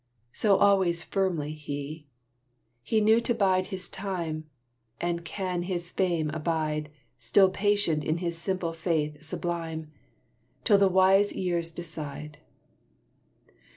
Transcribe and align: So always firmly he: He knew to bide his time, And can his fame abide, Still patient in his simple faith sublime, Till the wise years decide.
So 0.33 0.55
always 0.57 1.03
firmly 1.03 1.53
he: 1.53 2.07
He 2.81 3.01
knew 3.01 3.21
to 3.21 3.35
bide 3.35 3.67
his 3.67 3.87
time, 3.87 4.49
And 4.99 5.23
can 5.23 5.61
his 5.61 5.91
fame 5.91 6.31
abide, 6.31 6.89
Still 7.19 7.51
patient 7.51 8.03
in 8.03 8.17
his 8.17 8.35
simple 8.35 8.73
faith 8.73 9.21
sublime, 9.21 9.91
Till 10.63 10.79
the 10.79 10.89
wise 10.89 11.33
years 11.33 11.69
decide. 11.69 12.39